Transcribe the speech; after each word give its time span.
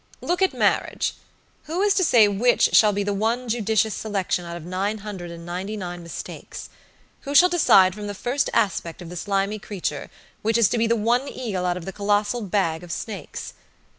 "Look 0.19 0.41
at 0.41 0.51
marriage! 0.51 1.13
Who 1.65 1.83
is 1.83 1.93
to 1.93 2.03
say 2.03 2.27
which 2.27 2.71
shall 2.73 2.91
be 2.91 3.03
the 3.03 3.13
one 3.13 3.47
judicious 3.47 3.93
selection 3.93 4.45
out 4.45 4.57
of 4.57 4.65
nine 4.65 4.97
hundred 5.05 5.29
and 5.29 5.45
ninety 5.45 5.77
nine 5.77 6.01
mistakes! 6.01 6.71
Who 7.19 7.35
shall 7.35 7.49
decide 7.49 7.93
from 7.93 8.07
the 8.07 8.15
first 8.15 8.49
aspect 8.51 9.03
of 9.03 9.09
the 9.09 9.15
slimy 9.15 9.59
creature, 9.59 10.09
which 10.41 10.57
is 10.57 10.69
to 10.69 10.79
be 10.79 10.87
the 10.87 10.95
one 10.95 11.29
eel 11.29 11.67
out 11.67 11.77
of 11.77 11.85
the 11.85 11.93
colossal 11.93 12.41
bag 12.41 12.81
of 12.81 12.91
snakes? 12.91 13.53